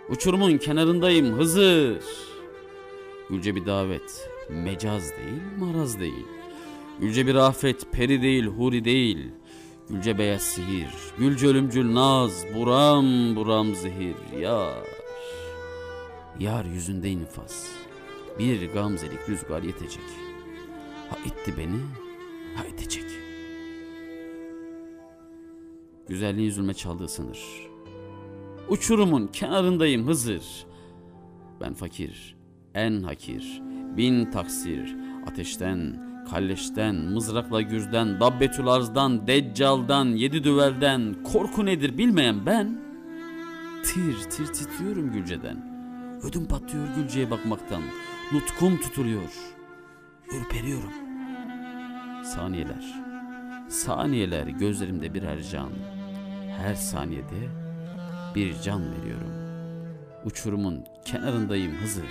Uçurumun 0.09 0.59
kenarındayım 0.59 1.39
Hızır. 1.39 2.03
Gülce 3.31 3.55
bir 3.57 3.67
davet, 3.67 4.31
mecaz 4.49 5.11
değil, 5.11 5.43
maraz 5.59 6.01
değil. 6.01 6.27
Gülce 7.01 7.27
bir 7.27 7.35
afet, 7.35 7.93
peri 7.93 8.23
değil, 8.23 8.45
huri 8.45 8.85
değil. 8.85 9.19
Gülce 9.91 10.19
beyaz 10.19 10.43
sihir, 10.43 10.91
gülce 11.19 11.47
ölümcül 11.47 11.95
naz, 11.95 12.45
buram 12.55 13.37
buram 13.37 13.75
zehir, 13.75 14.17
yar. 14.41 14.85
Yar 16.41 16.65
yüzünde 16.65 17.11
infaz, 17.11 17.71
bir 18.39 18.73
gamzelik 18.73 19.29
rüzgar 19.29 19.63
yetecek. 19.63 20.05
Ha 21.11 21.17
itti 21.27 21.55
beni, 21.59 21.81
ha 22.57 22.65
itecek. 22.65 23.05
Güzelliğin 26.09 26.51
zulme 26.51 26.75
çaldığı 26.75 27.09
sınır. 27.09 27.69
Uçurumun 28.69 29.27
kenarındayım 29.27 30.07
Hızır. 30.07 30.67
Ben 31.61 31.75
fakir, 31.75 32.37
en 32.75 33.03
hakir, 33.03 33.63
bin 33.97 34.31
taksir, 34.31 34.97
ateşten, 35.27 36.06
kalleşten, 36.31 36.95
mızrakla 36.95 37.63
gürden, 37.63 38.21
dabbetül 38.21 38.67
arzdan, 38.67 39.27
deccaldan, 39.27 40.05
yedi 40.05 40.45
düvelden, 40.45 41.17
korku 41.33 41.67
nedir 41.67 41.99
bilmeyen 41.99 42.47
ben, 42.47 42.79
tir 43.85 44.31
tir 44.31 44.47
titriyorum 44.47 45.13
Gülce'den. 45.13 45.77
Ödüm 46.23 46.47
patlıyor 46.47 46.87
Gülce'ye 46.97 47.31
bakmaktan, 47.31 47.83
nutkum 48.33 48.77
tutuluyor, 48.81 49.33
ürperiyorum. 50.33 50.93
Saniyeler, 52.25 52.95
saniyeler 53.69 54.47
gözlerimde 54.47 55.15
birer 55.15 55.43
can, 55.43 55.71
her 56.59 56.75
saniyede 56.75 57.49
bir 58.35 58.61
can 58.61 58.83
veriyorum. 58.93 59.33
Uçurumun 60.25 60.85
kenarındayım 61.05 61.73
Hızır. 61.73 62.05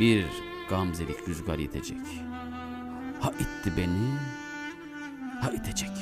Bir 0.00 0.24
gamzelik 0.70 1.28
rüzgar 1.28 1.58
itecek. 1.58 1.98
Ha 3.22 3.30
itti 3.38 3.70
beni, 3.76 4.08
ha 5.40 5.48
itecek. 5.54 5.94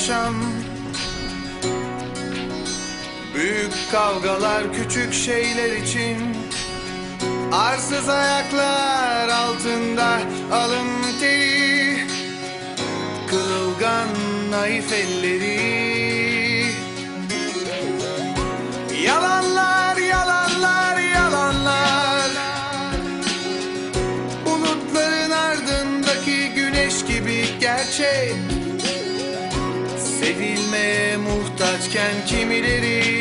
Yaşam. 0.00 0.34
Büyük 3.34 3.72
kavgalar 3.92 4.72
küçük 4.72 5.12
şeyler 5.12 5.76
için 5.76 6.16
Arsız 7.52 8.08
ayaklar 8.08 9.28
altında 9.28 10.20
alın 10.52 11.20
teri 11.20 12.06
Kırılgan 13.30 14.08
naif 14.50 14.92
elleri 14.92 16.09
muhtaçken 31.90 32.24
kimileri 32.26 33.19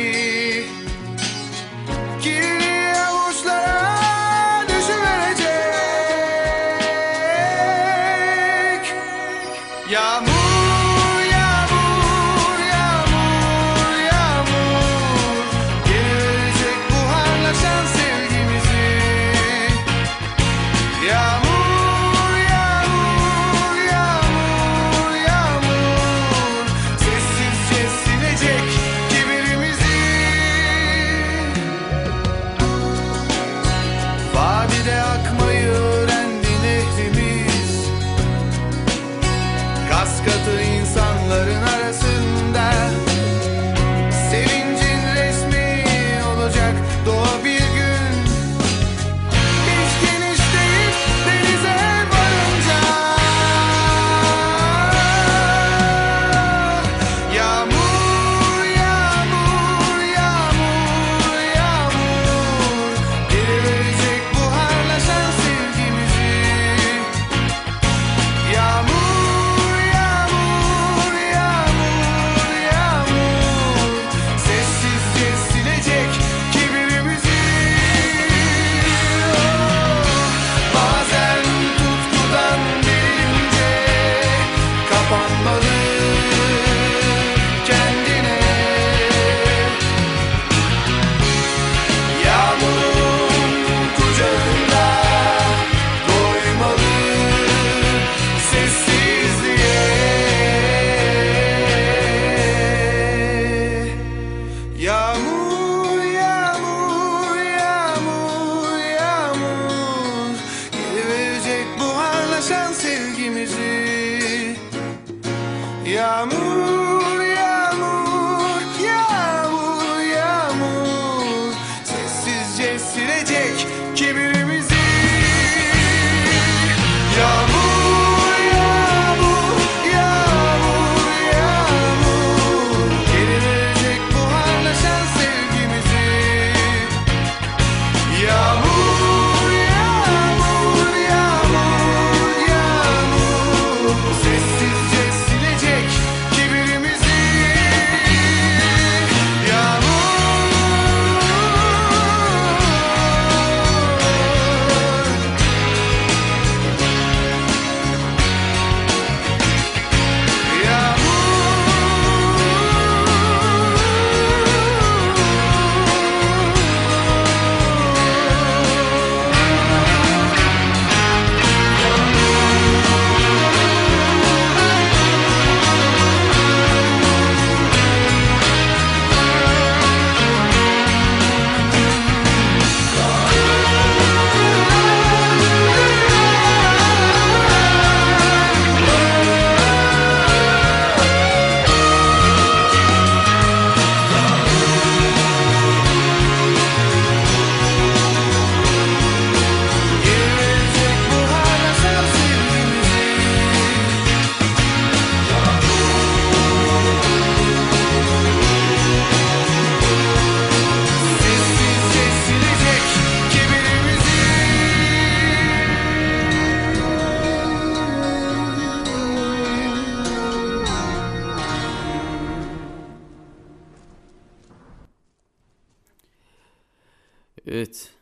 Evet. 227.51 227.93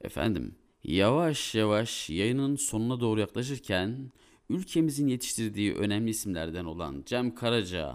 Efendim, 0.00 0.54
yavaş 0.84 1.54
yavaş 1.54 2.10
yayının 2.10 2.56
sonuna 2.56 3.00
doğru 3.00 3.20
yaklaşırken 3.20 4.12
ülkemizin 4.50 5.08
yetiştirdiği 5.08 5.74
önemli 5.74 6.10
isimlerden 6.10 6.64
olan 6.64 7.02
Cem 7.06 7.34
Karaca 7.34 7.94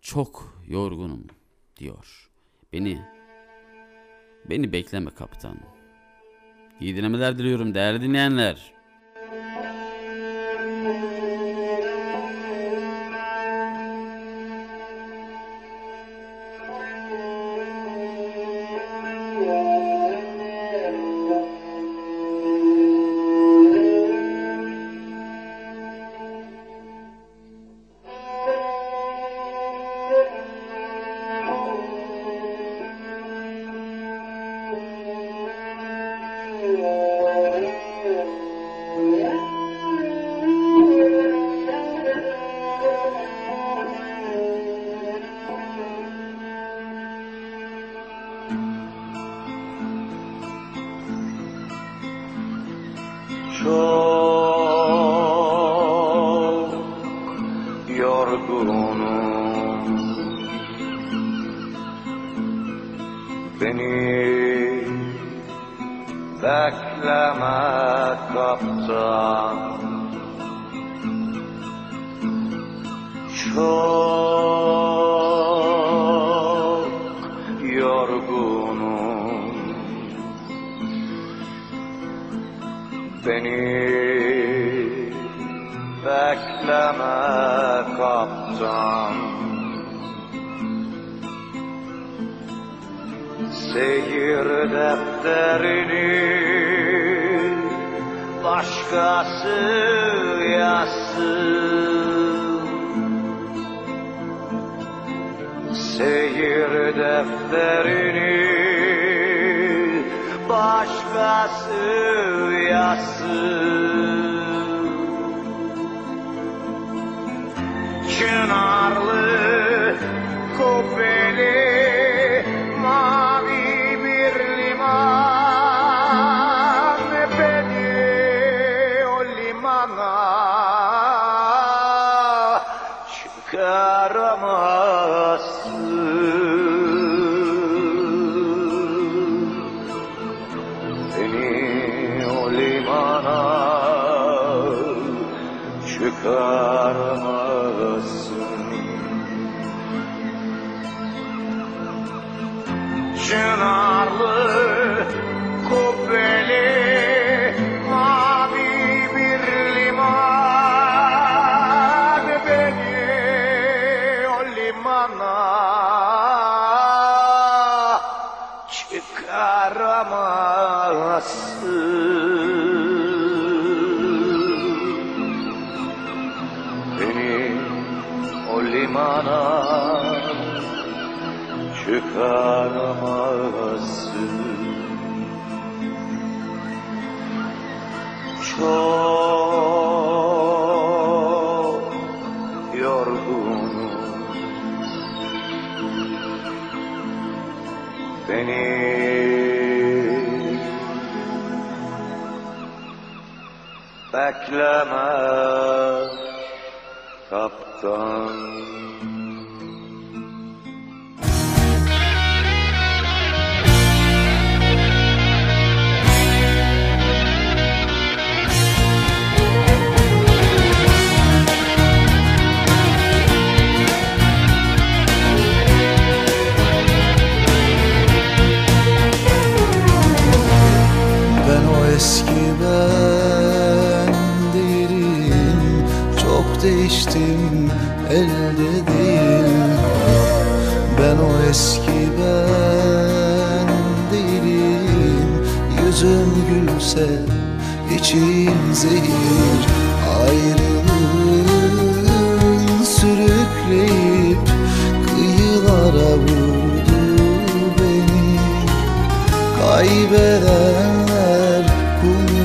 çok 0.00 0.62
yorgunum 0.68 1.26
diyor. 1.76 2.30
Beni 2.72 3.02
beni 4.50 4.72
bekleme 4.72 5.10
kaptan. 5.10 5.56
İyi 6.80 6.96
dinlemeler 6.96 7.38
diliyorum 7.38 7.74
değerli 7.74 8.02
dinleyenler. 8.02 8.72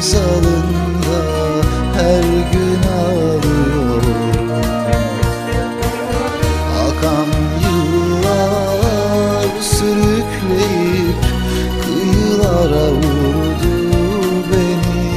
Kumsalında 0.05 1.19
her 1.97 2.23
gün 2.53 2.81
ağlıyor 3.01 4.03
Akan 6.87 7.29
yıllar 7.65 9.45
sürükleyip 9.61 11.21
kıyılara 11.81 12.87
vurdu 12.91 13.77
beni. 14.51 15.07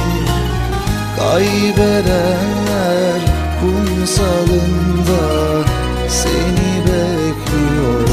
Kaybedenler 1.19 3.19
kumsalında 3.61 5.23
seni 6.07 6.71
bekliyor 6.85 8.09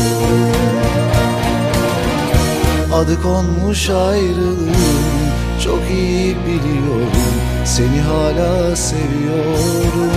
Adı 2.92 3.22
konmuş 3.22 3.90
ayrılığın 3.90 4.86
Çok 5.66 5.90
iyi 5.90 6.36
biliyorum. 6.46 7.12
Seni 7.64 8.00
hala 8.00 8.76
seviyorum. 8.76 10.12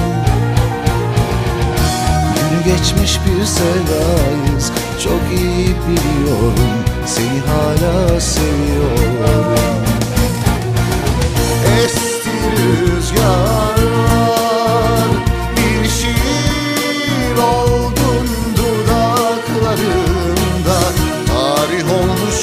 Günü 2.35 2.75
geçmiş 2.75 3.19
bir 3.25 3.45
sevdayız. 3.45 4.71
Çok 5.03 5.21
iyi 5.39 5.67
biliyorum. 5.67 6.55
Seni 7.05 7.41
hala 7.47 8.19
seviyorum. 8.19 9.85
Esti 11.83 12.29
rüzgarlar 12.51 13.79
Bir 15.57 15.89
şiir 15.89 17.37
oldun 17.37 18.27
dudaklarında. 18.57 19.99
Tarih 21.27 21.85
olmuş 21.93 22.35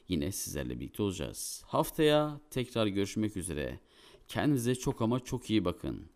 yine 0.08 0.32
sizlerle 0.32 0.80
birlikte 0.80 1.04
olacağız. 1.04 1.64
Haftaya 1.68 2.40
tekrar 2.52 2.88
görüşmek 2.88 3.38
üzere. 3.38 3.80
Kendinize 4.28 4.76
çok 4.76 5.02
ama 5.02 5.20
çok 5.20 5.50
iyi 5.50 5.66
bakın. 5.66 6.08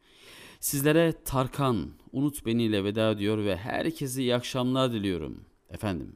Sizlere 0.59 1.13
Tarkan, 1.25 1.91
Unut 2.11 2.45
Beni 2.45 2.63
ile 2.63 2.83
veda 2.83 3.11
ediyor 3.11 3.37
ve 3.37 3.57
herkese 3.57 4.21
iyi 4.21 4.35
akşamlar 4.35 4.93
diliyorum. 4.93 5.45
Efendim, 5.69 6.15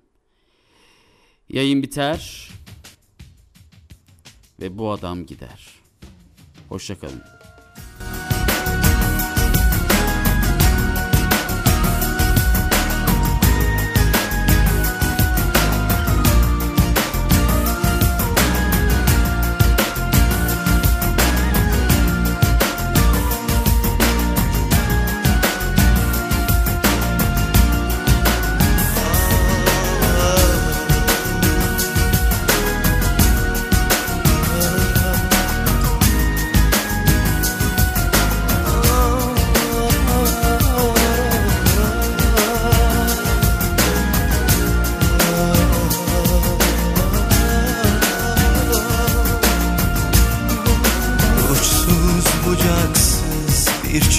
yayın 1.50 1.84
biter 1.84 2.50
ve 4.62 4.78
bu 4.78 4.92
adam 4.92 5.26
gider. 5.26 5.70
Hoşçakalın. 6.70 7.22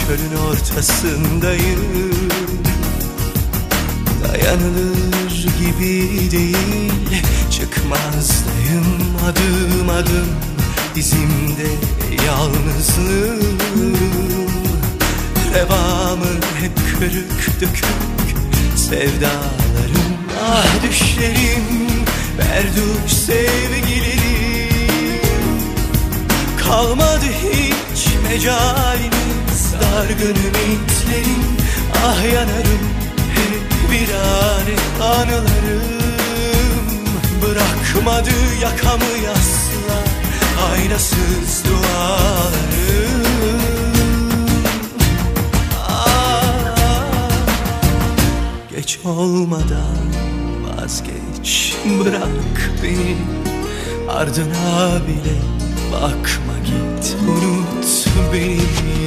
Çölün 0.07 0.37
ortasındayım. 0.51 1.83
Dayanılır 4.25 5.47
gibi 5.59 6.31
değil 6.31 7.23
Çıkmazdayım 7.51 8.87
adım 9.25 9.91
adım. 9.91 10.29
İzimde 10.97 11.69
yalnızlığım. 12.27 13.97
Revamı 15.55 16.35
hep 16.61 16.73
kırık 16.99 17.61
dökük 17.61 17.87
sevdalarım 18.77 20.17
Ah 20.45 20.67
düşlerim. 20.83 21.87
Berduş 22.39 23.13
sevgilerim 23.13 24.27
Kalmadı 26.65 27.27
hiç 27.43 28.07
mecalimiz 28.29 29.26
Dargın 29.97 30.29
ümitlerim 30.29 31.43
Ah 32.07 32.33
yanarım 32.35 32.85
hep 33.35 33.91
bir 33.93 34.15
ane 34.15 34.77
anılarım. 35.01 35.83
Bırakmadı 37.43 38.31
yakamı 38.63 39.25
yaslar 39.25 40.07
faydasız 40.57 41.65
dualarım. 41.65 43.27
Ah, 45.89 47.31
Geç 48.71 48.99
olmadan 49.05 50.07
vazgeç 50.65 51.75
bırak 52.01 52.71
beni. 52.83 53.17
Ardına 54.09 55.01
bile 55.07 55.37
bakma 55.93 56.55
git 56.67 57.17
unut 57.29 58.07
beni 58.33 59.07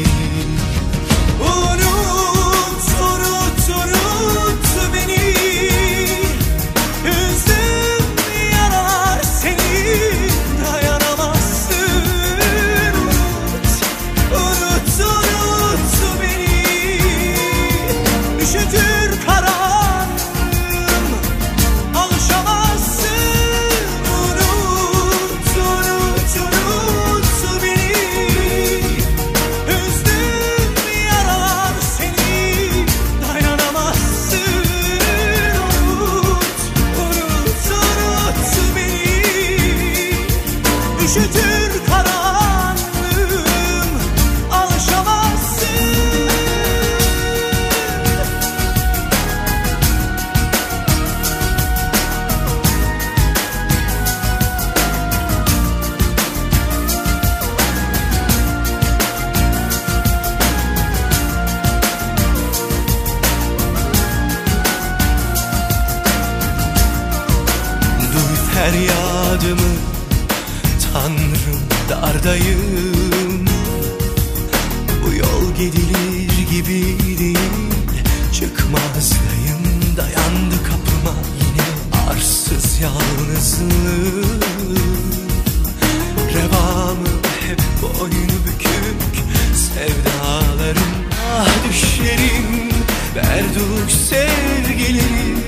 dardayım 72.23 73.45
Bu 75.05 75.13
yol 75.13 75.55
gidilir 75.55 76.47
gibi 76.51 76.97
değil. 77.19 77.37
Çıkmazdayım 78.33 79.63
dayandı 79.97 80.55
kapıma 80.63 81.15
Yine 81.41 81.67
arsız 82.09 82.79
yalnızlığım 82.81 84.39
Revamı 86.33 87.07
hep 87.47 87.61
boynu 87.81 88.37
bükük 88.45 89.25
Sevdalarım 89.55 90.93
ah 91.35 91.69
düşlerim 91.69 92.69
Berduk 93.15 93.91
sevgilerim 94.09 95.39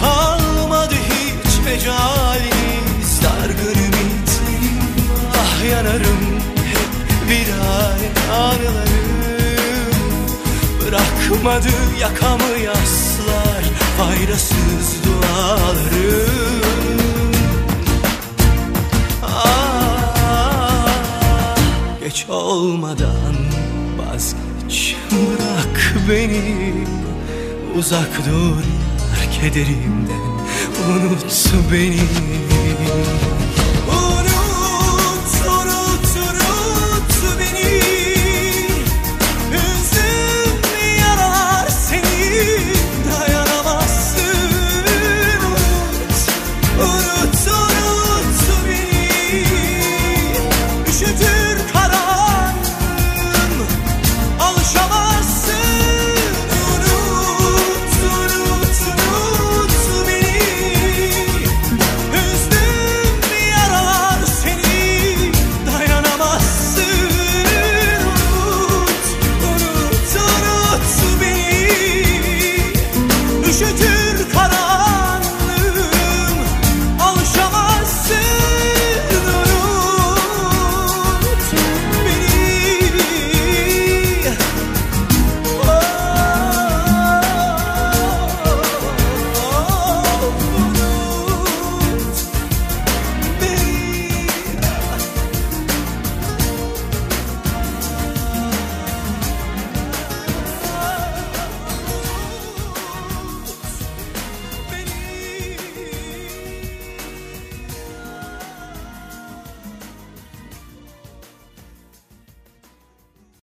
Kalmadı 0.00 0.94
hiç 0.94 1.64
mecalimiz 1.64 2.35
yanarım 5.70 6.40
hep 6.72 6.88
virane 7.28 8.08
anılarım 8.32 8.86
Bırakmadı 10.80 11.68
yakamı 12.00 12.58
yaslar 12.64 13.64
Faydasız 13.98 14.96
dualarım. 15.06 16.26
Ah, 19.22 20.86
Geç 22.04 22.26
olmadan 22.28 23.36
vazgeç 23.98 24.96
Bırak 25.10 25.94
beni. 26.10 26.74
Uzak 27.78 28.10
dur 28.26 28.62
yar 29.10 29.32
kederimden 29.40 30.26
Unut 30.88 31.52
beni 31.72 32.00